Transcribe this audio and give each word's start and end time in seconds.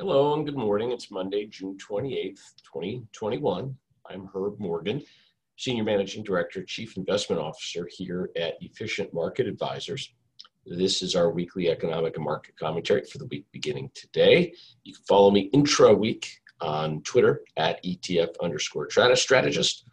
Hello 0.00 0.34
and 0.34 0.44
good 0.44 0.56
morning. 0.56 0.90
It's 0.90 1.12
Monday, 1.12 1.46
June 1.46 1.78
28th, 1.78 2.40
2021. 2.64 3.76
I'm 4.10 4.28
Herb 4.34 4.58
Morgan, 4.58 5.00
Senior 5.56 5.84
Managing 5.84 6.24
Director, 6.24 6.64
Chief 6.64 6.96
Investment 6.96 7.40
Officer 7.40 7.88
here 7.88 8.28
at 8.36 8.54
Efficient 8.60 9.14
Market 9.14 9.46
Advisors. 9.46 10.12
This 10.66 11.00
is 11.00 11.14
our 11.14 11.30
weekly 11.30 11.70
economic 11.70 12.16
and 12.16 12.24
market 12.24 12.56
commentary 12.58 13.04
for 13.04 13.18
the 13.18 13.26
week 13.26 13.46
beginning 13.52 13.88
today. 13.94 14.52
You 14.82 14.94
can 14.94 15.04
follow 15.04 15.30
me 15.30 15.42
intra 15.52 15.94
week 15.94 16.28
on 16.60 17.00
Twitter 17.02 17.42
at 17.56 17.82
ETF 17.84 18.30
underscore 18.42 18.90
strategist 18.90 19.84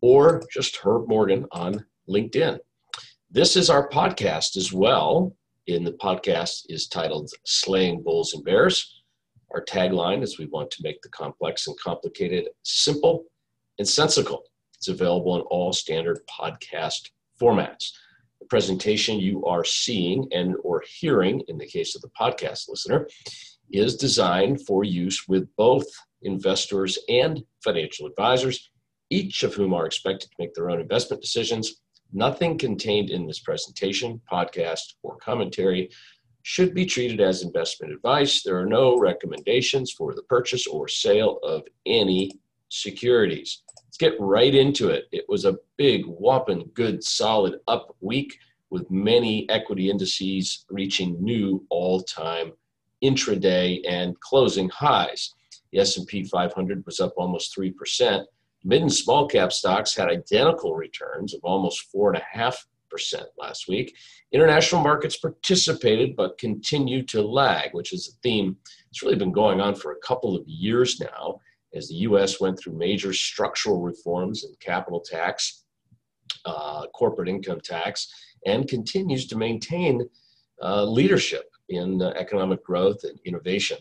or 0.00 0.42
just 0.50 0.78
Herb 0.82 1.06
Morgan 1.06 1.44
on 1.52 1.84
LinkedIn. 2.08 2.60
This 3.30 3.56
is 3.56 3.68
our 3.68 3.90
podcast 3.90 4.56
as 4.56 4.72
well. 4.72 5.36
In 5.66 5.84
the 5.84 5.92
podcast 5.92 6.62
is 6.70 6.88
titled 6.88 7.30
Slaying 7.44 8.02
Bulls 8.02 8.32
and 8.32 8.42
Bears 8.42 8.99
our 9.52 9.64
tagline 9.64 10.22
is 10.22 10.38
we 10.38 10.46
want 10.46 10.70
to 10.72 10.82
make 10.82 11.02
the 11.02 11.08
complex 11.08 11.66
and 11.66 11.78
complicated 11.78 12.48
simple 12.62 13.24
and 13.78 13.88
sensical. 13.88 14.44
It's 14.76 14.88
available 14.88 15.36
in 15.36 15.42
all 15.42 15.72
standard 15.72 16.20
podcast 16.28 17.10
formats. 17.40 17.90
The 18.40 18.46
presentation 18.46 19.18
you 19.18 19.44
are 19.44 19.64
seeing 19.64 20.28
and 20.32 20.54
or 20.62 20.82
hearing 21.00 21.42
in 21.48 21.58
the 21.58 21.66
case 21.66 21.94
of 21.94 22.02
the 22.02 22.10
podcast 22.18 22.68
listener 22.68 23.08
is 23.72 23.96
designed 23.96 24.66
for 24.66 24.84
use 24.84 25.26
with 25.28 25.48
both 25.56 25.86
investors 26.22 26.98
and 27.08 27.42
financial 27.62 28.06
advisors, 28.06 28.70
each 29.10 29.42
of 29.42 29.54
whom 29.54 29.74
are 29.74 29.86
expected 29.86 30.28
to 30.28 30.36
make 30.38 30.54
their 30.54 30.70
own 30.70 30.80
investment 30.80 31.22
decisions. 31.22 31.80
Nothing 32.12 32.58
contained 32.58 33.10
in 33.10 33.26
this 33.26 33.40
presentation, 33.40 34.20
podcast, 34.30 34.94
or 35.02 35.16
commentary 35.16 35.90
should 36.50 36.74
be 36.74 36.84
treated 36.84 37.20
as 37.20 37.44
investment 37.44 37.92
advice. 37.92 38.42
There 38.42 38.58
are 38.58 38.66
no 38.66 38.98
recommendations 38.98 39.92
for 39.92 40.16
the 40.16 40.24
purchase 40.24 40.66
or 40.66 40.88
sale 40.88 41.38
of 41.44 41.62
any 41.86 42.32
securities. 42.70 43.62
Let's 43.84 43.96
get 43.96 44.14
right 44.18 44.52
into 44.52 44.88
it. 44.88 45.04
It 45.12 45.26
was 45.28 45.44
a 45.44 45.58
big, 45.76 46.06
whopping, 46.06 46.68
good, 46.74 47.04
solid 47.04 47.60
up 47.68 47.94
week 48.00 48.36
with 48.68 48.90
many 48.90 49.48
equity 49.48 49.90
indices 49.90 50.64
reaching 50.68 51.22
new 51.22 51.64
all-time 51.70 52.50
intraday 53.00 53.80
and 53.88 54.18
closing 54.18 54.68
highs. 54.70 55.36
The 55.70 55.78
S&P 55.78 56.24
500 56.24 56.84
was 56.84 56.98
up 56.98 57.12
almost 57.16 57.56
3%. 57.56 58.24
Mid 58.64 58.82
and 58.82 58.92
small 58.92 59.28
cap 59.28 59.52
stocks 59.52 59.94
had 59.94 60.08
identical 60.08 60.74
returns 60.74 61.32
of 61.32 61.42
almost 61.44 61.94
4.5% 61.94 62.56
last 63.38 63.68
week. 63.68 63.96
International 64.32 64.82
markets 64.82 65.16
participated 65.16 66.16
but 66.16 66.38
continue 66.38 67.02
to 67.06 67.22
lag, 67.22 67.70
which 67.72 67.92
is 67.92 68.08
a 68.08 68.18
theme 68.22 68.56
that's 68.86 69.02
really 69.02 69.16
been 69.16 69.32
going 69.32 69.60
on 69.60 69.74
for 69.74 69.92
a 69.92 70.00
couple 70.06 70.36
of 70.36 70.46
years 70.46 71.00
now 71.00 71.40
as 71.74 71.88
the 71.88 71.94
U.S. 71.96 72.40
went 72.40 72.58
through 72.58 72.76
major 72.76 73.12
structural 73.12 73.80
reforms 73.80 74.44
in 74.44 74.50
capital 74.60 75.00
tax, 75.00 75.64
uh, 76.44 76.86
corporate 76.88 77.28
income 77.28 77.60
tax, 77.60 78.08
and 78.46 78.68
continues 78.68 79.26
to 79.28 79.36
maintain 79.36 80.08
uh, 80.62 80.84
leadership 80.84 81.50
in 81.68 82.02
uh, 82.02 82.10
economic 82.16 82.64
growth 82.64 83.04
and 83.04 83.18
innovation. 83.24 83.78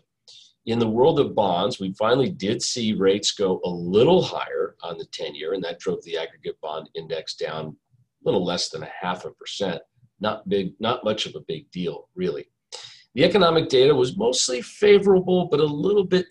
In 0.66 0.78
the 0.78 0.90
world 0.90 1.20
of 1.20 1.34
bonds, 1.34 1.80
we 1.80 1.94
finally 1.94 2.30
did 2.30 2.62
see 2.62 2.94
rates 2.94 3.32
go 3.32 3.60
a 3.64 3.70
little 3.70 4.22
higher 4.22 4.76
on 4.84 4.98
the 4.98 5.06
10 5.06 5.34
year, 5.34 5.54
and 5.54 5.64
that 5.64 5.80
drove 5.80 6.04
the 6.04 6.18
aggregate 6.18 6.60
bond 6.62 6.90
index 6.96 7.34
down 7.36 7.76
little 8.24 8.44
less 8.44 8.70
than 8.70 8.84
a 8.84 8.90
half 9.02 9.26
a 9.26 9.32
percent. 9.32 9.82
Not 10.20 10.48
big, 10.50 10.74
not 10.80 11.04
much 11.04 11.26
of 11.26 11.36
a 11.36 11.42
big 11.48 11.70
deal, 11.72 12.10
really. 12.16 12.46
The 13.16 13.24
economic 13.24 13.70
data 13.70 13.96
was 13.96 14.18
mostly 14.18 14.62
favorable, 14.62 15.48
but 15.50 15.60
a 15.60 15.66
little 15.66 16.04
bit 16.04 16.28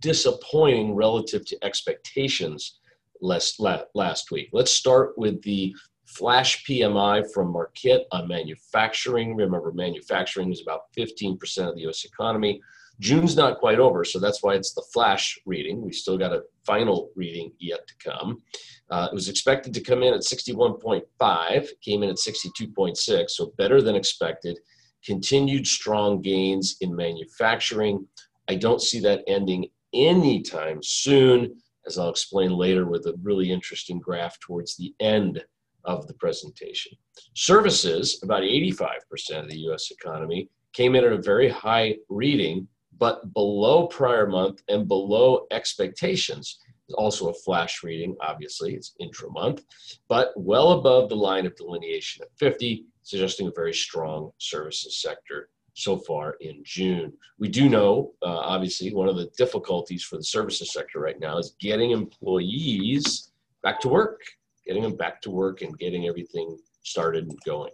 disappointing 0.00 0.94
relative 0.94 1.44
to 1.46 1.64
expectations 1.64 2.78
last, 3.20 3.60
last 3.94 4.30
week. 4.30 4.48
Let's 4.52 4.72
start 4.72 5.16
with 5.16 5.42
the 5.42 5.74
flash 6.06 6.64
PMI 6.64 7.24
from 7.32 7.54
Markit 7.54 8.00
on 8.12 8.28
manufacturing. 8.28 9.34
Remember, 9.34 9.72
manufacturing 9.72 10.52
is 10.52 10.60
about 10.60 10.82
15% 10.96 11.68
of 11.68 11.74
the 11.74 11.88
US 11.88 12.04
economy. 12.04 12.60
June's 13.02 13.34
not 13.34 13.58
quite 13.58 13.80
over, 13.80 14.04
so 14.04 14.20
that's 14.20 14.44
why 14.44 14.54
it's 14.54 14.74
the 14.74 14.86
flash 14.92 15.36
reading. 15.44 15.82
We 15.82 15.92
still 15.92 16.16
got 16.16 16.32
a 16.32 16.44
final 16.64 17.10
reading 17.16 17.50
yet 17.58 17.80
to 17.88 18.10
come. 18.10 18.42
Uh, 18.90 19.08
it 19.10 19.14
was 19.14 19.28
expected 19.28 19.74
to 19.74 19.80
come 19.80 20.04
in 20.04 20.14
at 20.14 20.20
61.5, 20.20 21.68
came 21.84 22.04
in 22.04 22.10
at 22.10 22.16
62.6, 22.16 23.30
so 23.30 23.52
better 23.58 23.82
than 23.82 23.96
expected. 23.96 24.56
Continued 25.04 25.66
strong 25.66 26.22
gains 26.22 26.76
in 26.80 26.94
manufacturing. 26.94 28.06
I 28.48 28.54
don't 28.54 28.80
see 28.80 29.00
that 29.00 29.24
ending 29.26 29.66
anytime 29.92 30.80
soon, 30.80 31.56
as 31.88 31.98
I'll 31.98 32.08
explain 32.08 32.52
later 32.52 32.86
with 32.86 33.06
a 33.06 33.18
really 33.20 33.50
interesting 33.50 33.98
graph 33.98 34.38
towards 34.38 34.76
the 34.76 34.94
end 35.00 35.42
of 35.84 36.06
the 36.06 36.14
presentation. 36.14 36.92
Services, 37.34 38.20
about 38.22 38.42
85% 38.42 39.40
of 39.40 39.48
the 39.48 39.58
US 39.70 39.90
economy, 39.90 40.50
came 40.72 40.94
in 40.94 41.04
at 41.04 41.12
a 41.12 41.20
very 41.20 41.48
high 41.48 41.96
reading 42.08 42.68
but 43.02 43.34
below 43.34 43.88
prior 43.88 44.28
month 44.28 44.62
and 44.68 44.86
below 44.86 45.48
expectations. 45.50 46.60
It's 46.86 46.94
also 46.94 47.30
a 47.30 47.34
flash 47.34 47.82
reading, 47.82 48.14
obviously, 48.20 48.74
it's 48.74 48.94
intra 49.00 49.28
month, 49.28 49.64
but 50.06 50.32
well 50.36 50.78
above 50.78 51.08
the 51.08 51.16
line 51.16 51.44
of 51.44 51.56
delineation 51.56 52.22
at 52.22 52.28
50, 52.38 52.84
suggesting 53.02 53.48
a 53.48 53.52
very 53.56 53.74
strong 53.74 54.30
services 54.38 55.02
sector 55.02 55.48
so 55.74 55.96
far 55.96 56.36
in 56.42 56.60
June. 56.62 57.12
We 57.40 57.48
do 57.48 57.68
know, 57.68 58.12
uh, 58.22 58.38
obviously, 58.38 58.94
one 58.94 59.08
of 59.08 59.16
the 59.16 59.32
difficulties 59.36 60.04
for 60.04 60.16
the 60.16 60.22
services 60.22 60.72
sector 60.72 61.00
right 61.00 61.18
now 61.18 61.38
is 61.38 61.56
getting 61.58 61.90
employees 61.90 63.32
back 63.64 63.80
to 63.80 63.88
work, 63.88 64.20
getting 64.64 64.84
them 64.84 64.94
back 64.94 65.20
to 65.22 65.30
work 65.32 65.62
and 65.62 65.76
getting 65.76 66.06
everything 66.06 66.56
started 66.84 67.24
and 67.24 67.40
going. 67.44 67.72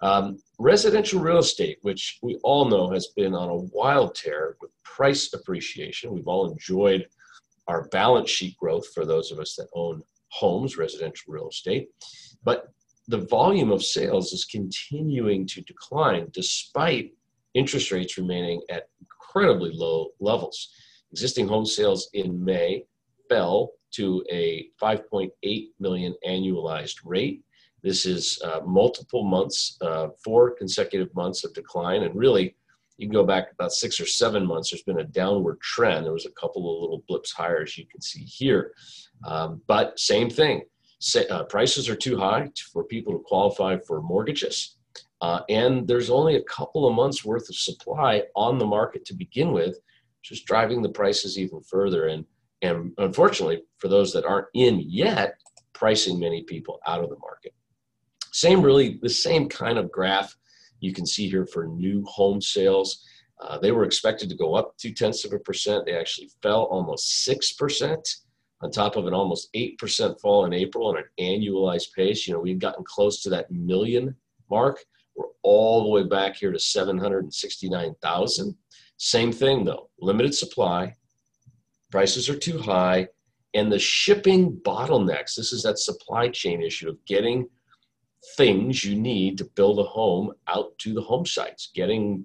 Um, 0.00 0.38
residential 0.58 1.20
real 1.20 1.38
estate, 1.38 1.78
which 1.82 2.18
we 2.22 2.36
all 2.42 2.66
know 2.66 2.90
has 2.90 3.08
been 3.16 3.34
on 3.34 3.48
a 3.48 3.68
wild 3.74 4.14
tear 4.14 4.56
with 4.60 4.70
price 4.82 5.32
appreciation. 5.32 6.12
We've 6.12 6.28
all 6.28 6.50
enjoyed 6.50 7.06
our 7.68 7.88
balance 7.88 8.30
sheet 8.30 8.56
growth 8.56 8.86
for 8.92 9.06
those 9.06 9.32
of 9.32 9.38
us 9.38 9.56
that 9.56 9.68
own 9.74 10.02
homes, 10.28 10.76
residential 10.76 11.32
real 11.32 11.48
estate. 11.48 11.88
But 12.42 12.68
the 13.08 13.18
volume 13.18 13.70
of 13.70 13.84
sales 13.84 14.32
is 14.32 14.44
continuing 14.44 15.46
to 15.48 15.60
decline 15.62 16.28
despite 16.32 17.12
interest 17.54 17.92
rates 17.92 18.18
remaining 18.18 18.62
at 18.70 18.88
incredibly 19.00 19.70
low 19.72 20.10
levels. 20.20 20.70
Existing 21.12 21.46
home 21.46 21.66
sales 21.66 22.08
in 22.14 22.44
May 22.44 22.84
fell 23.28 23.72
to 23.92 24.24
a 24.30 24.68
5.8 24.82 25.30
million 25.78 26.14
annualized 26.26 26.96
rate. 27.04 27.42
This 27.84 28.06
is 28.06 28.40
uh, 28.42 28.60
multiple 28.64 29.24
months, 29.24 29.76
uh, 29.82 30.08
four 30.24 30.52
consecutive 30.52 31.14
months 31.14 31.44
of 31.44 31.52
decline. 31.52 32.02
And 32.02 32.16
really, 32.16 32.56
you 32.96 33.06
can 33.06 33.12
go 33.12 33.24
back 33.24 33.52
about 33.52 33.72
six 33.72 34.00
or 34.00 34.06
seven 34.06 34.46
months, 34.46 34.70
there's 34.70 34.82
been 34.82 35.00
a 35.00 35.04
downward 35.04 35.60
trend. 35.60 36.06
There 36.06 36.12
was 36.12 36.24
a 36.24 36.30
couple 36.30 36.62
of 36.62 36.80
little 36.80 37.04
blips 37.06 37.32
higher, 37.32 37.62
as 37.62 37.76
you 37.76 37.86
can 37.86 38.00
see 38.00 38.24
here. 38.24 38.72
Um, 39.26 39.60
but 39.66 39.98
same 39.98 40.30
thing, 40.30 40.62
Say, 41.00 41.28
uh, 41.28 41.44
prices 41.44 41.90
are 41.90 41.96
too 41.96 42.16
high 42.16 42.50
for 42.72 42.84
people 42.84 43.12
to 43.12 43.18
qualify 43.18 43.76
for 43.86 44.00
mortgages. 44.00 44.78
Uh, 45.20 45.40
and 45.50 45.86
there's 45.86 46.08
only 46.08 46.36
a 46.36 46.42
couple 46.44 46.88
of 46.88 46.94
months 46.94 47.22
worth 47.22 47.46
of 47.50 47.56
supply 47.56 48.22
on 48.34 48.56
the 48.56 48.64
market 48.64 49.04
to 49.06 49.14
begin 49.14 49.52
with, 49.52 49.78
just 50.22 50.46
driving 50.46 50.80
the 50.80 50.88
prices 50.88 51.38
even 51.38 51.60
further. 51.60 52.06
And, 52.06 52.24
and 52.62 52.92
unfortunately, 52.96 53.64
for 53.76 53.88
those 53.88 54.14
that 54.14 54.24
aren't 54.24 54.46
in 54.54 54.80
yet, 54.80 55.34
pricing 55.74 56.18
many 56.18 56.42
people 56.44 56.80
out 56.86 57.04
of 57.04 57.10
the 57.10 57.18
market. 57.18 57.52
Same, 58.34 58.62
really, 58.62 58.98
the 59.00 59.08
same 59.08 59.48
kind 59.48 59.78
of 59.78 59.92
graph 59.92 60.34
you 60.80 60.92
can 60.92 61.06
see 61.06 61.28
here 61.30 61.46
for 61.46 61.68
new 61.68 62.04
home 62.04 62.40
sales. 62.40 63.06
Uh, 63.40 63.58
they 63.58 63.70
were 63.70 63.84
expected 63.84 64.28
to 64.28 64.34
go 64.34 64.56
up 64.56 64.76
two 64.76 64.92
tenths 64.92 65.24
of 65.24 65.32
a 65.32 65.38
percent. 65.38 65.86
They 65.86 65.96
actually 65.96 66.30
fell 66.42 66.64
almost 66.64 67.28
6% 67.28 68.16
on 68.60 68.72
top 68.72 68.96
of 68.96 69.06
an 69.06 69.14
almost 69.14 69.52
8% 69.54 70.20
fall 70.20 70.46
in 70.46 70.52
April 70.52 70.88
on 70.88 70.96
an 70.96 71.04
annualized 71.20 71.92
pace. 71.92 72.26
You 72.26 72.34
know, 72.34 72.40
we've 72.40 72.58
gotten 72.58 72.82
close 72.82 73.22
to 73.22 73.30
that 73.30 73.52
million 73.52 74.16
mark. 74.50 74.84
We're 75.14 75.26
all 75.44 75.84
the 75.84 75.90
way 75.90 76.02
back 76.02 76.34
here 76.34 76.50
to 76.50 76.58
769,000. 76.58 78.56
Same 78.96 79.30
thing 79.30 79.64
though, 79.64 79.90
limited 80.00 80.34
supply, 80.34 80.96
prices 81.92 82.28
are 82.28 82.36
too 82.36 82.58
high, 82.58 83.06
and 83.54 83.70
the 83.70 83.78
shipping 83.78 84.56
bottlenecks. 84.56 85.36
This 85.36 85.52
is 85.52 85.62
that 85.62 85.78
supply 85.78 86.30
chain 86.30 86.62
issue 86.62 86.88
of 86.88 87.04
getting 87.04 87.48
things 88.36 88.84
you 88.84 88.96
need 88.96 89.38
to 89.38 89.44
build 89.44 89.78
a 89.78 89.84
home 89.84 90.32
out 90.48 90.76
to 90.78 90.92
the 90.94 91.00
home 91.00 91.26
sites, 91.26 91.70
getting 91.74 92.24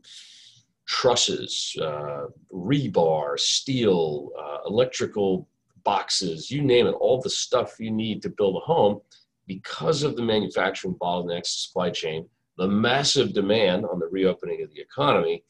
trusses, 0.88 1.76
uh, 1.82 2.26
rebar, 2.52 3.40
steel, 3.40 4.30
uh, 4.40 4.58
electrical 4.68 5.48
boxes, 5.84 6.50
you 6.50 6.62
name 6.62 6.88
it, 6.88 6.92
all 6.92 7.22
the 7.22 7.30
stuff 7.30 7.80
you 7.80 7.92
need 7.92 8.22
to 8.22 8.30
build 8.30 8.56
a 8.56 8.66
home 8.66 9.00
because 9.48 10.04
of 10.04 10.16
the 10.16 10.22
manufacturing 10.22 10.96
bottlenecks, 10.96 11.48
supply 11.48 11.90
chain, 11.90 12.28
the 12.58 12.68
massive 12.68 13.34
demand 13.34 13.86
on 13.86 14.00
the 14.00 14.08
reopening 14.08 14.62
of 14.64 14.70
the 14.74 14.82
economy. 14.82 15.44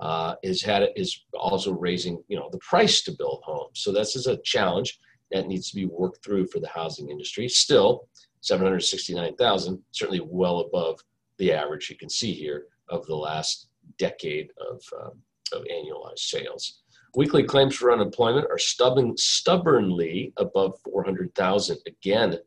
uh, 0.00 0.34
is 0.42 0.62
had 0.62 0.88
is 0.96 1.24
also 1.34 1.72
raising 1.72 2.22
you 2.28 2.36
know 2.36 2.48
the 2.52 2.58
price 2.58 3.02
to 3.02 3.12
build 3.12 3.42
homes. 3.44 3.80
So 3.82 3.92
this 3.92 4.16
is 4.16 4.26
a 4.26 4.38
challenge 4.38 4.98
that 5.30 5.46
needs 5.46 5.70
to 5.70 5.76
be 5.76 5.86
worked 5.86 6.24
through 6.24 6.46
for 6.46 6.58
the 6.58 6.68
housing 6.68 7.10
industry. 7.10 7.48
Still, 7.48 8.08
769,000, 8.40 9.82
certainly 9.92 10.20
well 10.24 10.60
above 10.60 11.00
the 11.38 11.52
average 11.52 11.90
you 11.90 11.96
can 11.96 12.10
see 12.10 12.32
here 12.32 12.66
of 12.88 13.06
the 13.06 13.16
last 13.16 13.68
decade 13.98 14.50
of, 14.70 14.82
um, 15.02 15.12
of 15.52 15.64
annualized 15.64 16.18
sales. 16.18 16.82
Weekly 17.16 17.42
claims 17.42 17.74
for 17.74 17.92
unemployment 17.92 18.46
are 18.50 18.58
stubborn, 18.58 19.16
stubbornly 19.16 20.32
above 20.36 20.78
400,000 20.84 21.78
again 21.86 22.38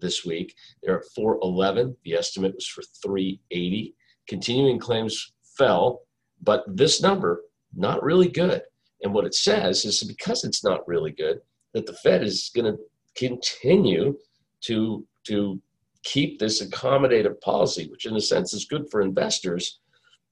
this 0.00 0.24
week. 0.24 0.54
They're 0.82 0.98
at 0.98 1.06
411. 1.14 1.96
The 2.04 2.14
estimate 2.14 2.54
was 2.54 2.66
for 2.66 2.82
380. 3.02 3.94
Continuing 4.28 4.78
claims 4.78 5.32
fell, 5.56 6.02
but 6.42 6.64
this 6.68 7.02
number, 7.02 7.42
not 7.74 8.02
really 8.02 8.28
good. 8.28 8.62
And 9.02 9.12
what 9.12 9.24
it 9.24 9.34
says 9.34 9.84
is 9.84 10.02
because 10.04 10.44
it's 10.44 10.62
not 10.62 10.86
really 10.86 11.10
good, 11.10 11.40
that 11.74 11.86
the 11.86 11.94
Fed 11.94 12.22
is 12.22 12.50
going 12.54 12.72
to 12.72 12.78
continue 13.16 14.16
to, 14.62 15.06
to 15.24 15.60
keep 16.04 16.38
this 16.38 16.62
accommodative 16.62 17.40
policy, 17.40 17.88
which 17.88 18.06
in 18.06 18.16
a 18.16 18.20
sense 18.20 18.52
is 18.52 18.64
good 18.64 18.90
for 18.90 19.02
investors. 19.02 19.80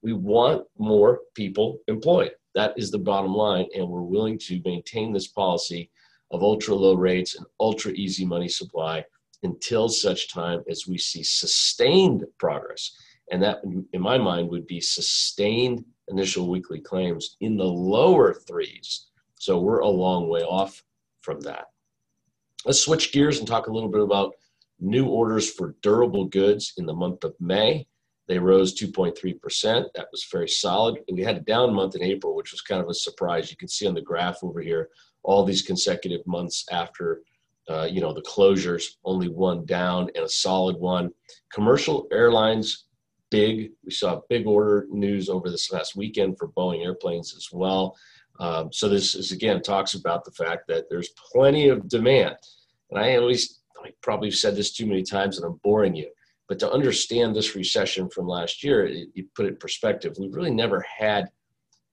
We 0.03 0.13
want 0.13 0.67
more 0.79 1.21
people 1.35 1.79
employed. 1.89 2.33
That 2.55 2.75
is 2.77 2.91
the 2.91 2.99
bottom 2.99 3.35
line, 3.35 3.67
and 3.77 3.89
we're 3.89 4.03
willing 4.03 4.39
to 4.41 4.61
maintain 4.65 5.13
this 5.13 5.29
policy 5.29 5.91
of 6.33 6.43
ultra 6.43 6.75
low 6.75 6.95
rates 6.95 7.37
and 7.37 7.47
ultra 7.61 7.93
easy 7.93 8.25
money 8.25 8.49
supply 8.49 9.05
until 9.43 9.89
such 9.89 10.33
time 10.33 10.63
as 10.69 10.87
we 10.87 10.99
see 10.99 11.23
sustained 11.23 12.25
progress. 12.39 12.97
And 13.31 13.43
that, 13.43 13.63
in 13.93 14.01
my 14.01 14.19
mind, 14.19 14.49
would 14.51 14.67
be 14.67 14.81
sustained 14.81 15.85
initial 16.09 16.49
weekly 16.49 16.81
claims 16.81 17.37
in 17.41 17.57
the 17.57 17.65
lower 17.65 18.35
threes. 18.35 19.07
So 19.37 19.61
we're 19.61 19.81
a 19.81 19.89
long 19.89 20.29
way 20.29 20.41
off 20.41 20.83
from 21.23 21.41
that. 21.43 21.67
Let's 22.65 22.81
switch 22.81 23.13
gears 23.13 23.39
and 23.39 23.47
talk 23.47 23.69
a 23.69 23.73
little 23.73 23.89
bit 23.89 24.03
about 24.03 24.35
new 24.81 25.07
orders 25.07 25.51
for 25.51 25.77
durable 25.83 26.27
goods 26.27 26.73
in 26.77 26.87
the 26.87 26.95
month 26.95 27.25
of 27.25 27.35
May. 27.41 27.87
They 28.29 28.39
rose 28.39 28.79
2.3%. 28.79 29.87
That 29.95 30.07
was 30.13 30.27
very 30.31 30.49
solid. 30.49 31.01
And 31.09 31.17
we 31.17 31.25
had 31.25 31.37
a 31.37 31.41
down 31.41 31.75
month 31.75 31.97
in 31.97 32.03
April, 32.03 32.37
which 32.37 32.53
was 32.53 32.61
kind 32.61 32.81
of 32.81 32.89
a 32.89 32.95
surprise. 32.95 33.51
You 33.51 33.57
can 33.57 33.69
see 33.69 33.87
on 33.87 33.95
the 33.95 34.01
graph 34.01 34.45
over 34.45 34.61
here 34.61 34.91
all 35.23 35.45
these 35.45 35.63
consecutive 35.63 36.27
months 36.27 36.65
after 36.71 37.23
uh, 37.69 37.85
you 37.85 38.01
know 38.01 38.13
the 38.13 38.23
closures, 38.23 38.97
only 39.05 39.29
one 39.29 39.65
down 39.65 40.11
and 40.15 40.25
a 40.25 40.29
solid 40.29 40.77
one. 40.77 41.11
Commercial 41.53 42.09
airlines, 42.11 42.87
big. 43.31 43.71
We 43.85 43.93
saw 43.93 44.23
big 44.29 44.47
order 44.47 44.87
news 44.91 45.29
over 45.29 45.51
this 45.51 45.71
last 45.71 45.95
weekend 45.95 46.39
for 46.39 46.49
Boeing 46.49 46.85
airplanes 46.85 47.35
as 47.37 47.49
well. 47.53 47.97
Um, 48.41 48.73
so 48.73 48.89
this 48.89 49.15
is 49.15 49.31
again 49.31 49.63
talks 49.63 49.95
about 49.95 50.25
the 50.25 50.33
fact 50.33 50.67
that 50.69 50.87
there's 50.91 51.11
plenty 51.33 51.69
of 51.69 51.89
demand, 51.89 52.37
and 52.91 52.99
I 52.99 53.17
always 53.17 53.60
I 53.85 53.91
probably 54.03 54.31
said 54.31 54.57
this 54.57 54.73
too 54.73 54.87
many 54.87 55.03
times, 55.03 55.37
and 55.37 55.47
I'm 55.47 55.61
boring 55.63 55.95
you. 55.95 56.11
But 56.49 56.59
to 56.61 56.71
understand 56.71 57.35
this 57.35 57.55
recession 57.55 58.09
from 58.11 58.27
last 58.27 58.65
year, 58.65 58.87
you 58.87 59.25
put 59.37 59.47
it 59.47 59.51
in 59.51 59.57
perspective. 59.57 60.17
We've 60.19 60.35
really 60.35 60.51
never 60.51 60.85
had 60.99 61.31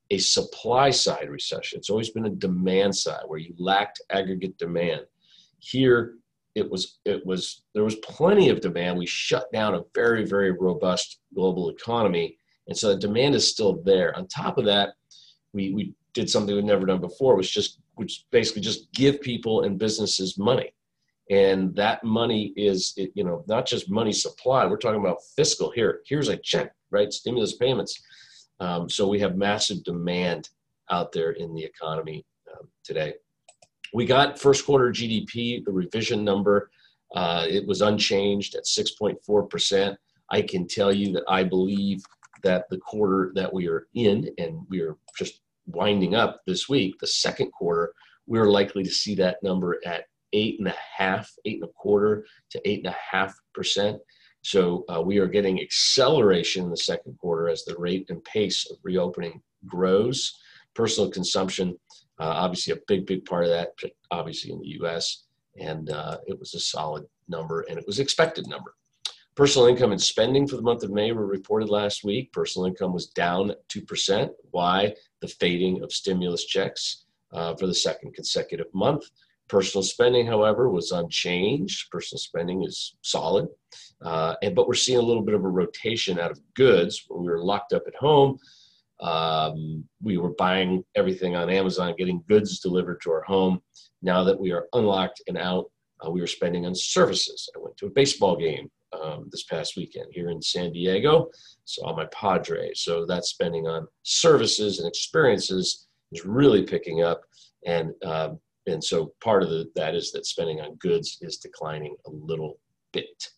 a 0.10 0.18
supply 0.18 0.90
side 0.90 1.30
recession. 1.30 1.78
It's 1.78 1.90
always 1.90 2.10
been 2.10 2.26
a 2.26 2.32
demand 2.32 2.96
side 2.96 3.24
where 3.28 3.40
you 3.40 3.54
lacked 3.58 4.02
aggregate 4.10 4.58
demand. 4.58 5.02
Here, 5.60 6.16
it 6.56 6.70
was 6.70 6.98
it 7.06 7.24
was 7.26 7.62
there 7.74 7.84
was 7.84 7.96
plenty 7.98 8.50
of 8.50 8.62
demand. 8.62 8.98
We 8.98 9.06
shut 9.06 9.52
down 9.52 9.76
a 9.76 9.84
very 9.94 10.26
very 10.26 10.52
robust 10.52 11.20
global 11.36 11.70
economy, 11.70 12.38
and 12.68 12.76
so 12.76 12.90
the 12.90 13.00
demand 13.00 13.36
is 13.36 13.48
still 13.48 13.82
there. 13.84 14.16
On 14.18 14.28
top 14.28 14.58
of 14.58 14.66
that, 14.66 14.94
we 15.54 15.72
we 15.72 15.94
did 16.14 16.30
something 16.30 16.56
we've 16.56 16.64
never 16.64 16.88
done 16.88 17.02
before, 17.02 17.36
which 17.36 17.54
just 17.54 17.80
which 17.96 18.26
basically 18.32 18.62
just 18.62 18.92
give 18.92 19.22
people 19.22 19.62
and 19.62 19.78
businesses 19.78 20.38
money, 20.38 20.72
and 21.30 21.76
that 21.76 22.04
money 22.04 22.54
is 22.56 22.94
you 23.16 23.24
know 23.24 23.44
not 23.48 23.66
just 23.66 23.90
money 23.90 24.14
supply. 24.14 24.66
We're 24.66 24.78
talking 24.78 25.02
about 25.02 25.24
fiscal. 25.36 25.72
Here, 25.72 26.02
here's 26.08 26.30
a 26.30 26.38
check, 26.38 26.74
right? 26.92 27.12
Stimulus 27.12 27.56
payments. 27.56 28.02
Um, 28.60 28.90
so 28.90 29.08
we 29.08 29.20
have 29.20 29.38
massive 29.38 29.84
demand 29.84 30.50
out 30.90 31.12
there 31.12 31.32
in 31.32 31.54
the 31.54 31.64
economy 31.64 32.26
um, 32.52 32.68
today. 32.84 33.14
We 33.94 34.06
got 34.06 34.40
first 34.40 34.66
quarter 34.66 34.92
GDP, 34.92 35.64
the 35.64 35.72
revision 35.72 36.24
number. 36.24 36.70
Uh, 37.16 37.46
it 37.48 37.66
was 37.66 37.82
unchanged 37.82 38.56
at 38.56 38.66
6.4%. 38.66 39.96
I 40.30 40.42
can 40.42 40.68
tell 40.68 40.92
you 40.92 41.14
that 41.14 41.24
I 41.30 41.44
believe 41.44 42.04
that 42.44 42.66
the 42.70 42.80
quarter 42.80 43.32
that 43.36 43.52
we 43.52 43.68
are 43.68 43.88
in, 43.94 44.30
and 44.38 44.60
we 44.70 44.82
are 44.82 44.98
just 45.18 45.42
winding 45.68 46.16
up 46.16 46.42
this 46.46 46.68
week, 46.68 46.96
the 47.00 47.08
second 47.08 47.52
quarter, 47.52 47.94
we're 48.26 48.50
likely 48.50 48.84
to 48.84 48.90
see 48.90 49.16
that 49.16 49.42
number 49.42 49.80
at 49.86 50.06
eight 50.34 50.60
and 50.60 50.68
a 50.68 50.76
half, 50.98 51.32
eight 51.46 51.62
and 51.62 51.70
a 51.70 51.74
quarter 51.74 52.26
to 52.52 52.70
eight 52.70 52.80
and 52.80 52.94
a 52.94 52.98
half 53.12 53.36
percent. 53.54 53.98
So 54.42 54.86
uh, 54.88 55.02
we 55.02 55.18
are 55.18 55.28
getting 55.28 55.62
acceleration 55.62 56.66
in 56.66 56.70
the 56.70 56.78
second 56.78 57.18
quarter 57.18 57.50
as 57.50 57.66
the 57.66 57.76
rate 57.78 58.06
and 58.10 58.24
pace 58.24 58.70
of 58.70 58.78
reopening 58.84 59.42
grows. 59.66 60.34
Personal 60.74 61.10
consumption 61.10 61.76
uh, 62.20 62.26
obviously, 62.26 62.74
a 62.74 62.80
big, 62.88 63.06
big 63.06 63.26
part 63.26 63.44
of 63.44 63.52
that, 63.52 63.74
obviously 64.12 64.52
in 64.52 64.60
the 64.60 64.70
U.S., 64.80 65.26
and 65.60 65.90
uh, 65.90 66.18
it 66.26 66.40
was 66.40 66.54
a 66.54 66.60
solid 66.60 67.06
number, 67.28 67.62
and 67.62 67.78
it 67.78 67.86
was 67.86 68.00
expected 68.00 68.48
number. 68.48 68.74
Personal 69.36 69.68
income 69.68 69.92
and 69.92 70.02
spending 70.02 70.48
for 70.48 70.56
the 70.56 70.64
month 70.64 70.82
of 70.82 70.90
May 70.90 71.12
were 71.12 71.28
reported 71.28 71.70
last 71.70 72.04
week. 72.04 72.34
Personal 72.34 72.66
income 72.66 72.92
was 72.92 73.08
down 73.08 73.54
2%. 73.70 74.30
Why? 74.50 74.96
The 75.22 75.28
fading 75.28 75.84
of 75.84 75.92
stimulus 75.92 76.46
checks 76.46 77.06
uh, 77.32 77.56
for 77.56 77.68
the 77.68 77.74
second 77.74 78.16
consecutive 78.16 78.74
month. 78.74 79.04
Personal 79.48 79.84
spending, 79.84 80.28
however, 80.28 80.70
was 80.70 80.92
unchanged. 80.92 81.90
Personal 81.90 82.20
spending 82.20 82.64
is 82.64 82.96
solid, 83.02 83.48
uh, 84.04 84.36
and 84.42 84.54
but 84.56 84.68
we're 84.68 84.74
seeing 84.74 85.00
a 85.00 85.02
little 85.02 85.24
bit 85.24 85.36
of 85.36 85.46
a 85.46 85.50
rotation 85.50 86.20
out 86.20 86.32
of 86.32 86.40
goods. 86.54 87.06
When 87.08 87.22
we 87.24 87.30
were 87.30 87.44
locked 87.44 87.72
up 87.72 87.84
at 87.88 87.96
home, 87.96 88.38
um, 89.00 89.86
we 90.02 90.18
were 90.18 90.34
buying 90.38 90.84
everything 90.96 91.36
on 91.36 91.50
Amazon, 91.50 91.96
getting 91.98 92.24
goods 92.28 92.60
delivered 92.60 93.02
to 93.02 93.12
our 93.12 93.24
home. 93.24 93.62
Now 94.02 94.24
that 94.24 94.40
we 94.40 94.52
are 94.52 94.68
unlocked 94.74 95.22
and 95.28 95.38
out, 95.38 95.72
uh, 96.06 96.10
we 96.10 96.22
are 96.22 96.28
spending 96.28 96.66
on 96.66 96.76
services. 96.76 97.50
I 97.56 97.60
went 97.60 97.78
to 97.78 97.88
a 97.88 97.92
baseball 97.92 98.36
game 98.36 98.70
um, 98.94 99.28
this 99.32 99.44
past 99.44 99.76
weekend 99.76 100.08
here 100.12 100.30
in 100.30 100.42
San 100.42 100.72
Diego, 100.72 101.30
saw 101.66 101.96
my 101.96 102.06
Padres. 102.08 102.82
So 102.82 103.06
that 103.06 103.26
spending 103.26 103.68
on 103.68 103.88
services 104.04 104.80
and 104.80 104.88
experiences 104.88 105.88
is 106.12 106.26
really 106.26 106.64
picking 106.64 107.04
up, 107.04 107.22
and 107.66 107.92
um, 108.04 108.40
and 108.68 108.84
so 108.84 109.14
part 109.22 109.44
of 109.44 109.50
the, 109.50 109.70
that 109.76 109.96
is 109.96 110.12
that 110.12 110.26
spending 110.26 110.62
on 110.62 110.76
goods 110.76 111.18
is 111.22 111.38
declining 111.38 111.96
a 112.06 112.12
little 112.12 112.60
bit. 112.92 113.30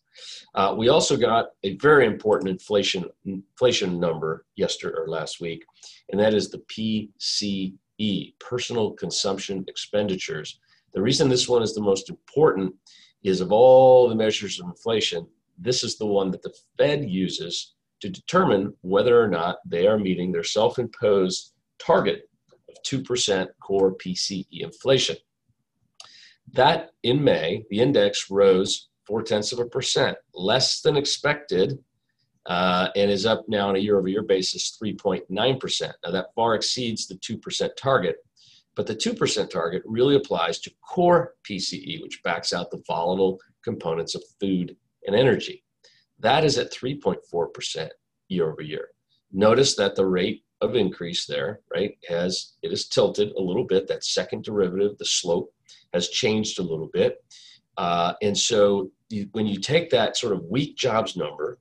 Uh, 0.54 0.74
we 0.76 0.88
also 0.88 1.16
got 1.16 1.50
a 1.62 1.76
very 1.76 2.04
important 2.04 2.50
inflation 2.50 3.04
inflation 3.24 3.98
number 3.98 4.44
yesterday 4.56 4.96
or 4.96 5.08
last 5.08 5.40
week, 5.40 5.64
and 6.10 6.20
that 6.20 6.34
is 6.34 6.50
the 6.50 6.62
PCE, 7.98 8.34
personal 8.38 8.90
consumption 8.92 9.64
expenditures. 9.68 10.58
The 10.92 11.02
reason 11.02 11.28
this 11.28 11.48
one 11.48 11.62
is 11.62 11.74
the 11.74 11.80
most 11.80 12.10
important 12.10 12.74
is 13.22 13.40
of 13.40 13.52
all 13.52 14.08
the 14.08 14.14
measures 14.14 14.58
of 14.58 14.66
inflation, 14.66 15.26
this 15.58 15.84
is 15.84 15.96
the 15.96 16.06
one 16.06 16.30
that 16.30 16.42
the 16.42 16.54
Fed 16.78 17.08
uses 17.08 17.74
to 18.00 18.08
determine 18.08 18.74
whether 18.80 19.22
or 19.22 19.28
not 19.28 19.58
they 19.64 19.86
are 19.86 19.98
meeting 19.98 20.32
their 20.32 20.42
self-imposed 20.42 21.52
target 21.78 22.29
of 22.70 23.02
2% 23.02 23.46
core 23.60 23.94
PCE 23.96 24.46
inflation. 24.52 25.16
That 26.52 26.90
in 27.02 27.22
May, 27.22 27.64
the 27.70 27.80
index 27.80 28.30
rose 28.30 28.88
four 29.06 29.22
tenths 29.22 29.52
of 29.52 29.58
a 29.58 29.66
percent, 29.66 30.16
less 30.34 30.80
than 30.82 30.96
expected, 30.96 31.78
uh, 32.46 32.88
and 32.96 33.10
is 33.10 33.26
up 33.26 33.44
now 33.48 33.68
on 33.68 33.76
a 33.76 33.80
year 33.80 33.98
over 33.98 34.08
year 34.08 34.22
basis 34.22 34.76
3.9%. 34.82 35.92
Now, 36.04 36.10
that 36.10 36.34
far 36.34 36.54
exceeds 36.54 37.06
the 37.06 37.16
2% 37.16 37.70
target, 37.76 38.16
but 38.74 38.86
the 38.86 38.96
2% 38.96 39.50
target 39.50 39.82
really 39.84 40.16
applies 40.16 40.58
to 40.60 40.72
core 40.80 41.34
PCE, 41.48 42.02
which 42.02 42.22
backs 42.22 42.52
out 42.52 42.70
the 42.70 42.82
volatile 42.86 43.38
components 43.62 44.14
of 44.14 44.22
food 44.40 44.76
and 45.06 45.14
energy. 45.14 45.64
That 46.18 46.44
is 46.44 46.58
at 46.58 46.72
3.4% 46.72 47.88
year 48.28 48.50
over 48.50 48.62
year. 48.62 48.88
Notice 49.32 49.76
that 49.76 49.96
the 49.96 50.06
rate 50.06 50.44
of 50.60 50.76
increase 50.76 51.26
there, 51.26 51.60
right, 51.74 51.96
has 52.08 52.54
it 52.62 52.72
is 52.72 52.88
tilted 52.88 53.32
a 53.32 53.40
little 53.40 53.64
bit. 53.64 53.88
That 53.88 54.04
second 54.04 54.44
derivative, 54.44 54.98
the 54.98 55.04
slope, 55.04 55.52
has 55.92 56.08
changed 56.08 56.58
a 56.58 56.62
little 56.62 56.90
bit. 56.92 57.24
Uh, 57.76 58.14
and 58.22 58.36
so 58.36 58.90
you, 59.08 59.28
when 59.32 59.46
you 59.46 59.58
take 59.58 59.90
that 59.90 60.16
sort 60.16 60.32
of 60.32 60.44
weak 60.44 60.76
jobs 60.76 61.16
number 61.16 61.58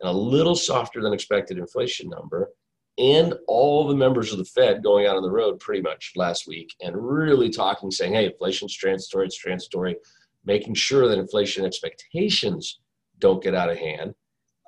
and 0.00 0.08
a 0.08 0.12
little 0.12 0.54
softer 0.54 1.02
than 1.02 1.12
expected 1.12 1.58
inflation 1.58 2.08
number, 2.08 2.50
and 2.98 3.34
all 3.46 3.86
the 3.86 3.94
members 3.94 4.32
of 4.32 4.38
the 4.38 4.44
Fed 4.44 4.82
going 4.82 5.06
out 5.06 5.16
on 5.16 5.22
the 5.22 5.30
road 5.30 5.60
pretty 5.60 5.82
much 5.82 6.12
last 6.16 6.48
week 6.48 6.74
and 6.80 6.96
really 6.96 7.48
talking, 7.48 7.90
saying, 7.90 8.14
hey, 8.14 8.26
inflation's 8.26 8.74
transitory, 8.74 9.26
it's 9.26 9.38
transitory, 9.38 9.96
making 10.44 10.74
sure 10.74 11.06
that 11.08 11.18
inflation 11.18 11.64
expectations 11.64 12.80
don't 13.20 13.42
get 13.42 13.54
out 13.54 13.70
of 13.70 13.78
hand. 13.78 14.14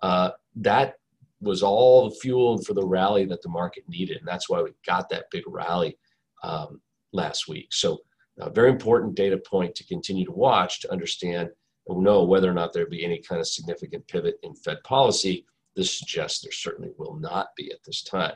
Uh, 0.03 0.31
that 0.57 0.95
was 1.41 1.63
all 1.63 2.09
the 2.09 2.17
fuel 2.17 2.63
for 2.63 2.75
the 2.75 2.87
rally 2.87 3.25
that 3.27 3.43
the 3.43 3.49
market 3.49 3.85
needed, 3.89 4.19
and 4.19 4.29
that's 4.29 4.49
why 4.49 4.63
we 4.63 4.71
got 4.87 5.09
that 5.09 5.27
big 5.31 5.45
rally 5.47 5.99
um, 6.43 6.81
last 7.13 7.49
week. 7.49 7.69
So, 7.71 8.01
a 8.39 8.51
very 8.51 8.71
important 8.71 9.15
data 9.15 9.37
point 9.37 9.75
to 9.75 9.87
continue 9.87 10.25
to 10.25 10.33
watch 10.33 10.81
to 10.81 10.91
understand 10.91 11.51
and 11.89 12.03
know 12.03 12.25
whether 12.25 12.51
or 12.51 12.55
not 12.55 12.73
there 12.73 12.87
be 12.87 13.05
any 13.05 13.21
kind 13.21 13.41
of 13.41 13.47
significant 13.47 14.07
pivot 14.09 14.37
in 14.43 14.55
Fed 14.55 14.83
policy. 14.85 15.45
This 15.77 15.99
suggests 15.99 16.41
there 16.41 16.53
certainly 16.53 16.91
will 16.97 17.19
not 17.19 17.49
be 17.57 17.71
at 17.71 17.83
this 17.85 18.03
time. 18.03 18.35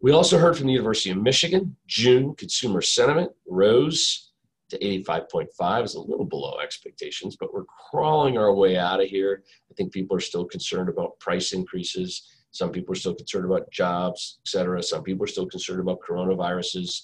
We 0.00 0.12
also 0.12 0.38
heard 0.38 0.56
from 0.56 0.66
the 0.66 0.72
University 0.72 1.10
of 1.10 1.22
Michigan. 1.22 1.76
June 1.86 2.34
consumer 2.34 2.82
sentiment 2.82 3.32
rose 3.48 4.23
to 4.74 5.02
85.5 5.02 5.84
is 5.84 5.94
a 5.94 6.00
little 6.00 6.24
below 6.24 6.58
expectations, 6.62 7.36
but 7.38 7.52
we're 7.52 7.64
crawling 7.90 8.36
our 8.36 8.54
way 8.54 8.76
out 8.76 9.00
of 9.00 9.08
here. 9.08 9.42
I 9.70 9.74
think 9.74 9.92
people 9.92 10.16
are 10.16 10.20
still 10.20 10.44
concerned 10.44 10.88
about 10.88 11.18
price 11.20 11.52
increases. 11.52 12.28
Some 12.50 12.70
people 12.70 12.92
are 12.92 12.96
still 12.96 13.14
concerned 13.14 13.46
about 13.46 13.70
jobs, 13.70 14.38
et 14.44 14.48
cetera. 14.48 14.82
Some 14.82 15.02
people 15.02 15.24
are 15.24 15.28
still 15.28 15.46
concerned 15.46 15.80
about 15.80 16.00
coronaviruses. 16.00 17.02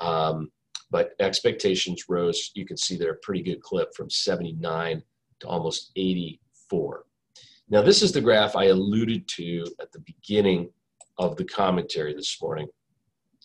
Um, 0.00 0.50
but 0.90 1.10
expectations 1.20 2.04
rose. 2.08 2.50
You 2.54 2.64
can 2.64 2.76
see 2.76 2.96
there 2.96 3.12
a 3.12 3.18
pretty 3.22 3.42
good 3.42 3.60
clip 3.60 3.94
from 3.94 4.10
79 4.10 5.02
to 5.40 5.48
almost 5.48 5.92
84. 5.96 7.04
Now, 7.68 7.82
this 7.82 8.02
is 8.02 8.12
the 8.12 8.20
graph 8.20 8.56
I 8.56 8.66
alluded 8.66 9.28
to 9.36 9.66
at 9.80 9.92
the 9.92 10.00
beginning 10.00 10.70
of 11.18 11.36
the 11.36 11.44
commentary 11.44 12.14
this 12.14 12.40
morning. 12.40 12.68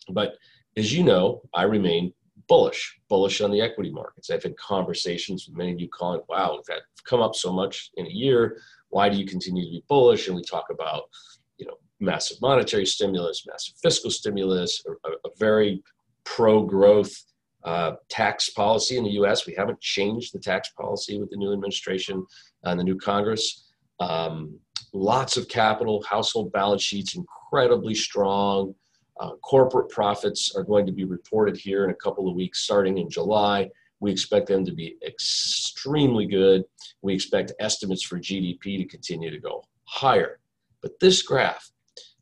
But 0.09 0.35
as 0.77 0.93
you 0.93 1.03
know, 1.03 1.41
I 1.53 1.63
remain 1.63 2.13
bullish, 2.47 2.99
bullish 3.09 3.41
on 3.41 3.51
the 3.51 3.61
equity 3.61 3.91
markets. 3.91 4.29
I've 4.29 4.43
had 4.43 4.57
conversations 4.57 5.47
with 5.47 5.57
many 5.57 5.71
of 5.71 5.79
you 5.79 5.89
calling, 5.89 6.21
wow, 6.29 6.53
we've 6.67 6.77
come 7.05 7.21
up 7.21 7.35
so 7.35 7.51
much 7.51 7.91
in 7.95 8.05
a 8.05 8.09
year. 8.09 8.57
Why 8.89 9.09
do 9.09 9.17
you 9.17 9.25
continue 9.25 9.63
to 9.65 9.71
be 9.71 9.83
bullish? 9.87 10.27
And 10.27 10.35
we 10.35 10.43
talk 10.43 10.65
about, 10.69 11.03
you 11.57 11.65
know, 11.65 11.77
massive 11.99 12.41
monetary 12.41 12.85
stimulus, 12.85 13.45
massive 13.47 13.75
fiscal 13.81 14.11
stimulus, 14.11 14.83
a, 14.87 15.09
a 15.09 15.31
very 15.39 15.81
pro-growth 16.25 17.13
uh, 17.63 17.93
tax 18.09 18.49
policy 18.49 18.97
in 18.97 19.03
the 19.03 19.11
U.S. 19.11 19.47
We 19.47 19.55
haven't 19.55 19.79
changed 19.79 20.33
the 20.33 20.39
tax 20.39 20.69
policy 20.69 21.19
with 21.19 21.29
the 21.29 21.37
new 21.37 21.53
administration 21.53 22.25
and 22.63 22.79
the 22.79 22.83
new 22.83 22.97
Congress. 22.97 23.65
Um, 23.99 24.59
lots 24.93 25.37
of 25.37 25.47
capital, 25.47 26.03
household 26.03 26.51
balance 26.51 26.81
sheets 26.81 27.15
incredibly 27.15 27.95
strong. 27.95 28.75
Uh, 29.19 29.31
corporate 29.43 29.89
profits 29.89 30.55
are 30.55 30.63
going 30.63 30.85
to 30.85 30.91
be 30.91 31.03
reported 31.03 31.55
here 31.55 31.83
in 31.83 31.91
a 31.91 31.95
couple 31.95 32.27
of 32.27 32.35
weeks, 32.35 32.61
starting 32.61 32.97
in 32.97 33.09
July. 33.09 33.69
We 33.99 34.11
expect 34.11 34.47
them 34.47 34.65
to 34.65 34.73
be 34.73 34.97
extremely 35.05 36.25
good. 36.25 36.63
We 37.01 37.13
expect 37.13 37.53
estimates 37.59 38.03
for 38.03 38.19
GDP 38.19 38.77
to 38.79 38.85
continue 38.85 39.29
to 39.29 39.39
go 39.39 39.63
higher. 39.85 40.39
But 40.81 40.99
this 40.99 41.21
graph, 41.21 41.71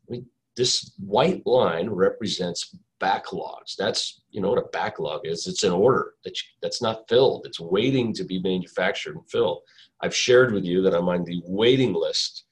we, 0.06 0.24
this 0.56 0.92
white 0.98 1.44
line 1.46 1.88
represents 1.88 2.76
backlogs. 3.00 3.74
That's 3.76 4.22
you 4.30 4.40
know 4.40 4.50
what 4.50 4.64
a 4.64 4.68
backlog 4.72 5.22
is. 5.24 5.46
It's 5.46 5.64
an 5.64 5.72
order 5.72 6.14
that 6.24 6.40
you, 6.40 6.46
that's 6.60 6.80
not 6.80 7.08
filled. 7.08 7.46
It's 7.46 7.58
waiting 7.58 8.12
to 8.14 8.24
be 8.24 8.38
manufactured 8.38 9.16
and 9.16 9.28
filled. 9.28 9.62
I've 10.02 10.14
shared 10.14 10.52
with 10.52 10.64
you 10.64 10.82
that 10.82 10.94
I'm 10.94 11.08
on 11.08 11.24
the 11.24 11.42
waiting 11.46 11.94
list, 11.94 12.44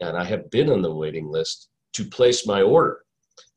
and 0.00 0.16
I 0.16 0.24
have 0.24 0.50
been 0.50 0.70
on 0.70 0.82
the 0.82 0.94
waiting 0.94 1.28
list 1.28 1.68
to 1.94 2.04
place 2.04 2.46
my 2.46 2.62
order 2.62 3.00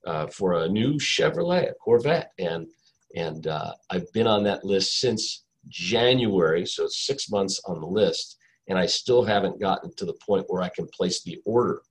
uh, 0.06 0.28
for 0.28 0.54
a 0.54 0.68
new 0.68 0.94
Chevrolet, 0.94 1.70
a 1.70 1.74
Corvette, 1.76 2.32
and 2.40 2.68
and 3.16 3.48
uh, 3.48 3.74
I've 3.90 4.12
been 4.14 4.28
on 4.28 4.44
that 4.44 4.64
list 4.64 5.00
since 5.00 5.44
January, 5.68 6.66
so 6.66 6.86
it's 6.86 7.06
six 7.06 7.30
months 7.30 7.62
on 7.66 7.82
the 7.82 7.88
list, 7.88 8.38
and 8.68 8.80
I 8.80 8.86
still 8.86 9.24
haven't 9.24 9.60
gotten 9.60 9.94
to 9.96 10.06
the 10.06 10.18
point 10.26 10.46
where 10.48 10.62
I 10.62 10.70
can 10.70 10.88
place 10.88 11.22
the 11.24 11.40
order, 11.46 11.82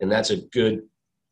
and 0.00 0.10
that's 0.10 0.30
a 0.30 0.42
good 0.52 0.82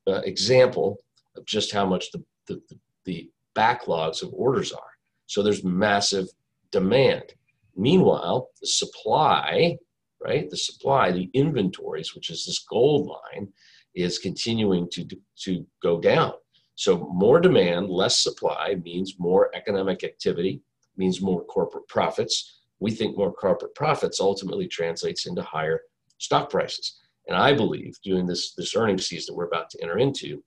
uh, 0.07 0.21
example 0.25 0.99
of 1.37 1.45
just 1.47 1.73
how 1.73 1.87
much 1.87 2.11
the, 2.12 2.23
the 2.47 2.61
the 3.05 3.31
backlogs 3.55 4.23
of 4.23 4.33
orders 4.33 4.73
are. 4.73 4.93
So 5.26 5.43
there's 5.43 5.64
massive 5.64 6.29
demand. 6.71 7.35
Meanwhile, 7.76 8.49
the 8.61 8.67
supply, 8.67 9.79
right, 10.21 10.49
the 10.50 10.57
supply, 10.57 11.11
the 11.11 11.31
inventories, 11.33 12.14
which 12.14 12.31
is 12.31 12.47
this 12.47 12.59
gold 12.59 13.07
line, 13.09 13.49
is 13.94 14.18
continuing 14.18 14.88
to, 14.90 15.06
to 15.44 15.66
go 15.82 16.00
down. 16.00 16.32
So 16.75 17.11
more 17.12 17.40
demand, 17.40 17.88
less 17.90 18.22
supply 18.22 18.76
means 18.82 19.18
more 19.18 19.54
economic 19.54 20.04
activity, 20.04 20.62
means 20.96 21.20
more 21.20 21.44
corporate 21.44 21.87
profits. 21.88 22.61
We 22.80 22.90
think 22.90 23.16
more 23.16 23.32
corporate 23.32 23.75
profits 23.75 24.20
ultimately 24.20 24.66
translates 24.66 25.26
into 25.26 25.42
higher 25.42 25.80
stock 26.18 26.50
prices. 26.50 26.99
And 27.28 27.37
I 27.37 27.52
believe 27.52 27.96
during 28.02 28.26
this, 28.26 28.54
this 28.54 28.75
earnings 28.75 29.06
season 29.06 29.34
we're 29.37 29.46
about 29.46 29.70
to 29.70 29.82
enter 29.82 29.99
into, 29.99 30.42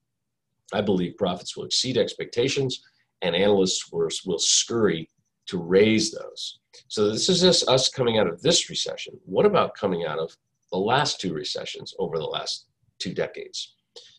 I 0.73 0.81
believe 0.81 1.17
profits 1.17 1.55
will 1.55 1.65
exceed 1.65 1.97
expectations 1.97 2.83
and 3.21 3.35
analysts 3.35 3.91
will, 3.91 4.09
will 4.25 4.39
scurry 4.39 5.09
to 5.47 5.57
raise 5.57 6.11
those. 6.11 6.59
So 6.87 7.09
this 7.09 7.29
is 7.29 7.67
us 7.67 7.89
coming 7.89 8.17
out 8.17 8.27
of 8.27 8.41
this 8.41 8.69
recession. 8.69 9.17
What 9.25 9.45
about 9.45 9.75
coming 9.75 10.05
out 10.05 10.19
of 10.19 10.35
the 10.71 10.77
last 10.77 11.21
two 11.21 11.33
recessions 11.33 11.93
over 11.99 12.17
the 12.17 12.25
last 12.25 12.65
two 12.99 13.13
decades. 13.13 13.75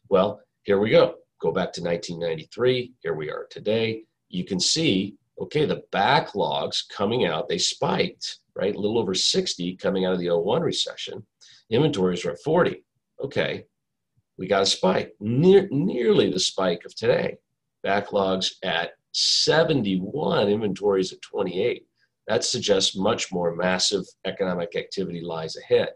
Well, 0.08 0.40
here 0.62 0.78
we 0.78 0.90
go. 0.90 1.16
Go 1.40 1.52
back 1.52 1.72
to 1.74 1.82
1993. 1.82 2.94
Here 3.02 3.14
we 3.14 3.30
are 3.30 3.46
today. 3.50 4.04
You 4.28 4.44
can 4.44 4.58
see, 4.58 5.16
okay, 5.40 5.64
the 5.64 5.82
backlogs 5.92 6.88
coming 6.88 7.26
out, 7.26 7.48
they 7.48 7.58
spiked, 7.58 8.38
right? 8.54 8.74
A 8.74 8.78
little 8.78 8.98
over 8.98 9.14
60 9.14 9.76
coming 9.76 10.04
out 10.04 10.14
of 10.14 10.18
the 10.18 10.30
01 10.30 10.62
recession. 10.62 11.24
Inventories 11.70 12.24
are 12.24 12.32
at 12.32 12.42
40. 12.42 12.82
Okay, 13.22 13.64
we 14.38 14.46
got 14.46 14.62
a 14.62 14.66
spike, 14.66 15.14
near, 15.20 15.68
nearly 15.70 16.30
the 16.30 16.40
spike 16.40 16.84
of 16.84 16.94
today. 16.94 17.36
Backlogs 17.84 18.52
at 18.62 18.92
71, 19.12 20.48
inventories 20.48 21.12
at 21.12 21.22
28. 21.22 21.86
That 22.28 22.44
suggests 22.44 22.96
much 22.96 23.32
more 23.32 23.54
massive 23.54 24.04
economic 24.24 24.76
activity 24.76 25.20
lies 25.20 25.56
ahead. 25.56 25.90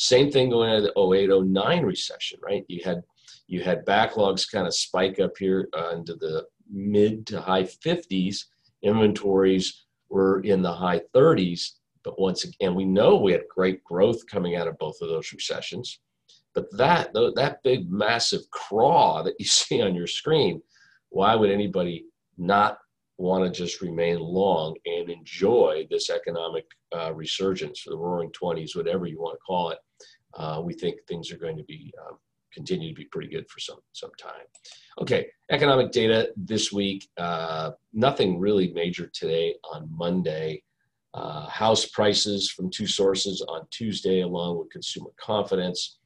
Same 0.00 0.30
thing 0.30 0.48
going 0.48 0.72
into 0.72 0.90
the 0.96 0.98
08, 0.98 1.28
09 1.46 1.84
recession, 1.84 2.38
right? 2.42 2.64
You 2.68 2.80
had 2.82 3.02
you 3.48 3.62
had 3.62 3.84
backlogs 3.84 4.50
kind 4.50 4.66
of 4.66 4.74
spike 4.74 5.20
up 5.20 5.36
here 5.38 5.68
uh, 5.76 5.90
into 5.90 6.14
the 6.14 6.46
mid 6.72 7.26
to 7.26 7.38
high 7.38 7.64
50s. 7.64 8.44
Inventories 8.82 9.84
were 10.08 10.40
in 10.40 10.62
the 10.62 10.72
high 10.72 11.02
30s. 11.14 11.72
But 12.02 12.18
once 12.18 12.44
again, 12.44 12.74
we 12.74 12.86
know 12.86 13.16
we 13.16 13.32
had 13.32 13.42
great 13.54 13.84
growth 13.84 14.26
coming 14.26 14.56
out 14.56 14.68
of 14.68 14.78
both 14.78 14.96
of 15.02 15.10
those 15.10 15.34
recessions. 15.34 16.00
But 16.54 16.74
that 16.78 17.12
that 17.12 17.62
big 17.62 17.90
massive 17.90 18.48
craw 18.50 19.22
that 19.22 19.34
you 19.38 19.44
see 19.58 19.82
on 19.82 19.94
your 19.94 20.06
screen, 20.06 20.62
why 21.10 21.34
would 21.34 21.50
anybody 21.50 22.06
not 22.38 22.78
want 23.18 23.44
to 23.44 23.50
just 23.50 23.82
remain 23.82 24.18
long 24.18 24.76
and 24.86 25.10
enjoy 25.10 25.86
this 25.90 26.08
economic 26.08 26.64
uh, 26.96 27.12
resurgence, 27.12 27.84
the 27.84 27.94
roaring 27.94 28.30
20s, 28.30 28.74
whatever 28.74 29.04
you 29.04 29.20
want 29.20 29.34
to 29.34 29.46
call 29.46 29.68
it, 29.68 29.78
uh, 30.34 30.60
we 30.64 30.72
think 30.74 31.00
things 31.06 31.30
are 31.32 31.38
going 31.38 31.56
to 31.56 31.64
be 31.64 31.92
um, 32.06 32.16
continue 32.52 32.88
to 32.88 32.94
be 32.94 33.06
pretty 33.06 33.28
good 33.28 33.48
for 33.48 33.60
some 33.60 33.78
some 33.92 34.10
time. 34.18 34.46
Okay, 35.00 35.26
economic 35.50 35.92
data 35.92 36.30
this 36.36 36.72
week. 36.72 37.08
Uh, 37.16 37.72
nothing 37.92 38.38
really 38.38 38.72
major 38.72 39.10
today 39.12 39.54
on 39.72 39.88
Monday. 39.90 40.62
Uh, 41.12 41.48
house 41.48 41.86
prices 41.86 42.48
from 42.48 42.70
two 42.70 42.86
sources 42.86 43.44
on 43.48 43.66
Tuesday, 43.72 44.20
along 44.20 44.58
with 44.58 44.70
consumer 44.70 45.10
confidence. 45.20 45.98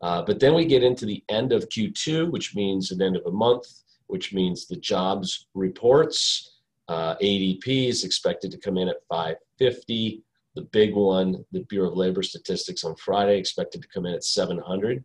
Uh, 0.00 0.22
but 0.22 0.40
then 0.40 0.54
we 0.54 0.64
get 0.64 0.82
into 0.82 1.06
the 1.06 1.22
end 1.28 1.52
of 1.52 1.68
Q2, 1.68 2.30
which 2.30 2.54
means 2.54 2.90
an 2.90 3.02
end 3.02 3.16
of 3.16 3.26
a 3.26 3.30
month, 3.30 3.66
which 4.06 4.32
means 4.32 4.66
the 4.66 4.76
jobs 4.76 5.46
reports. 5.54 6.56
Uh, 6.88 7.14
ADP 7.16 7.88
is 7.88 8.04
expected 8.04 8.50
to 8.50 8.58
come 8.58 8.78
in 8.78 8.88
at 8.88 8.96
550. 9.08 10.22
The 10.58 10.64
big 10.72 10.92
one, 10.92 11.44
the 11.52 11.60
Bureau 11.68 11.88
of 11.92 11.96
Labor 11.96 12.20
Statistics 12.20 12.82
on 12.82 12.96
Friday, 12.96 13.38
expected 13.38 13.80
to 13.80 13.88
come 13.94 14.06
in 14.06 14.14
at 14.14 14.24
700. 14.24 15.04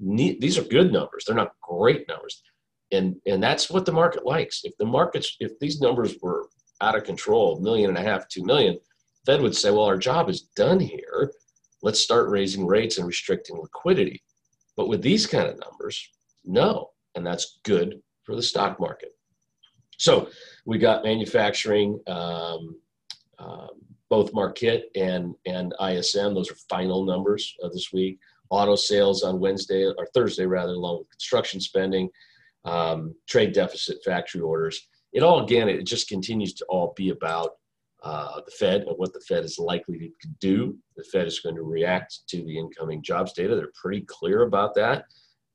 These 0.00 0.56
are 0.56 0.62
good 0.62 0.90
numbers. 0.90 1.26
They're 1.26 1.36
not 1.36 1.52
great 1.60 2.08
numbers. 2.08 2.42
And, 2.90 3.16
and 3.26 3.42
that's 3.42 3.68
what 3.68 3.84
the 3.84 3.92
market 3.92 4.24
likes. 4.24 4.62
If 4.64 4.74
the 4.78 4.86
markets, 4.86 5.36
if 5.38 5.58
these 5.58 5.82
numbers 5.82 6.16
were 6.22 6.46
out 6.80 6.96
of 6.96 7.04
control, 7.04 7.60
million 7.60 7.90
and 7.90 7.98
a 7.98 8.02
half, 8.02 8.26
two 8.28 8.42
million, 8.42 8.78
Fed 9.26 9.42
would 9.42 9.54
say, 9.54 9.70
well, 9.70 9.84
our 9.84 9.98
job 9.98 10.30
is 10.30 10.48
done 10.56 10.80
here. 10.80 11.30
Let's 11.82 12.00
start 12.00 12.30
raising 12.30 12.66
rates 12.66 12.96
and 12.96 13.06
restricting 13.06 13.58
liquidity. 13.58 14.22
But 14.78 14.88
with 14.88 15.02
these 15.02 15.26
kind 15.26 15.46
of 15.46 15.60
numbers, 15.60 16.08
no. 16.42 16.88
And 17.14 17.26
that's 17.26 17.58
good 17.64 18.00
for 18.22 18.34
the 18.34 18.42
stock 18.42 18.80
market. 18.80 19.10
So 19.98 20.30
we 20.64 20.78
got 20.78 21.04
manufacturing, 21.04 22.00
um, 22.06 22.80
um, 23.38 23.79
both 24.10 24.32
Markit 24.32 24.82
and 24.96 25.34
and 25.46 25.72
ISM. 25.80 26.34
Those 26.34 26.50
are 26.50 26.56
final 26.68 27.04
numbers 27.04 27.54
of 27.62 27.72
this 27.72 27.92
week. 27.92 28.18
Auto 28.50 28.74
sales 28.74 29.22
on 29.22 29.38
Wednesday 29.40 29.84
or 29.86 30.06
Thursday 30.12 30.44
rather, 30.44 30.72
along 30.72 30.98
with 30.98 31.10
construction 31.10 31.60
spending, 31.60 32.10
um, 32.64 33.14
trade 33.28 33.52
deficit, 33.52 33.98
factory 34.04 34.40
orders. 34.40 34.88
It 35.12 35.22
all 35.22 35.44
again, 35.44 35.68
it 35.68 35.84
just 35.84 36.08
continues 36.08 36.52
to 36.54 36.66
all 36.68 36.92
be 36.96 37.10
about 37.10 37.52
uh, 38.02 38.40
the 38.44 38.50
Fed 38.50 38.82
and 38.82 38.96
what 38.96 39.12
the 39.12 39.20
Fed 39.20 39.44
is 39.44 39.58
likely 39.58 39.98
to 39.98 40.28
do. 40.40 40.76
The 40.96 41.04
Fed 41.04 41.26
is 41.26 41.40
going 41.40 41.54
to 41.54 41.62
react 41.62 42.20
to 42.28 42.42
the 42.44 42.58
incoming 42.58 43.02
jobs 43.02 43.32
data. 43.32 43.54
They're 43.54 43.72
pretty 43.80 44.02
clear 44.02 44.42
about 44.42 44.74
that, 44.74 45.04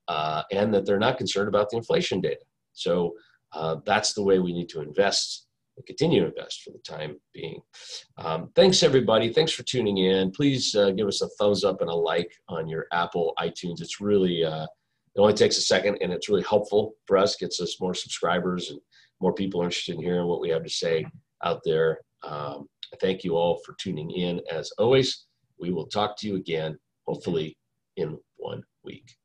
uh, 0.08 0.44
and 0.52 0.74
that 0.74 0.86
they're 0.86 1.00
not 1.00 1.18
concerned 1.18 1.50
about 1.50 1.70
the 1.70 1.78
inflation 1.78 2.22
data. 2.22 2.42
So 2.74 3.16
uh, 3.52 3.78
that's 3.86 4.14
the 4.14 4.24
way 4.24 4.40
we 4.40 4.54
need 4.54 4.70
to 4.70 4.82
invest 4.82 5.48
and 5.78 5.86
continue 5.86 6.22
to 6.22 6.28
invest 6.28 6.64
for 6.64 6.72
the 6.72 6.80
time 6.80 7.18
being. 7.34 7.62
Um, 8.18 8.50
thanks, 8.56 8.84
everybody. 8.84 9.32
Thanks 9.32 9.52
for 9.52 9.64
tuning 9.64 9.98
in. 9.98 10.32
Please 10.32 10.76
uh, 10.76 10.92
give 10.92 11.08
us 11.08 11.22
a 11.22 11.30
thumbs 11.40 11.64
up 11.64 11.82
and 11.82 11.90
a 11.90 11.96
like 11.96 12.32
on 12.48 12.68
your 12.68 12.88
Apple 12.92 13.34
iTunes. 13.40 13.82
It's 13.82 14.00
really, 14.00 14.44
uh, 14.44 14.64
it 14.64 15.20
only 15.20 15.34
takes 15.34 15.58
a 15.58 15.62
second 15.62 15.98
and 16.02 16.12
it's 16.12 16.30
really 16.30 16.44
helpful 16.44 16.96
for 17.06 17.18
us, 17.18 17.36
gets 17.36 17.62
us 17.62 17.80
more 17.80 17.94
subscribers 17.94 18.70
and 18.70 18.80
more 19.22 19.34
people 19.34 19.62
interested 19.62 19.96
in 19.96 20.02
hearing 20.02 20.28
what 20.28 20.42
we 20.42 20.50
have 20.50 20.64
to 20.64 20.70
say 20.70 21.06
out 21.44 21.62
there. 21.66 22.00
Um, 22.24 22.68
thank 23.00 23.24
you 23.24 23.36
all 23.36 23.62
for 23.66 23.76
tuning 23.80 24.12
in. 24.12 24.42
As 24.52 24.72
always, 24.78 25.26
we 25.60 25.72
will 25.72 25.88
talk 25.88 26.18
to 26.18 26.28
you 26.28 26.36
again, 26.36 26.78
hopefully 27.08 27.58
in 27.98 28.18
one 28.38 28.64
week. 28.84 29.16